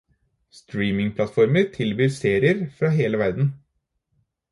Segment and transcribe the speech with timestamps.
[0.59, 3.53] Streamingplattformer tilbyr serier fra hele verden.